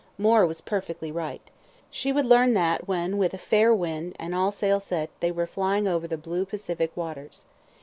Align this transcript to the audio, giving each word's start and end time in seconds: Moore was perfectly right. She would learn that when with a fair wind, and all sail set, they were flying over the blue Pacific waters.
Moore 0.17 0.47
was 0.47 0.61
perfectly 0.61 1.11
right. 1.11 1.47
She 1.91 2.11
would 2.11 2.25
learn 2.25 2.55
that 2.55 2.87
when 2.87 3.19
with 3.19 3.35
a 3.35 3.37
fair 3.37 3.71
wind, 3.71 4.15
and 4.19 4.33
all 4.33 4.51
sail 4.51 4.79
set, 4.79 5.11
they 5.19 5.31
were 5.31 5.45
flying 5.45 5.87
over 5.87 6.07
the 6.07 6.17
blue 6.17 6.43
Pacific 6.43 6.91
waters. 6.97 7.45